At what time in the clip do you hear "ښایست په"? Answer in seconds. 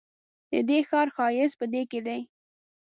1.15-1.65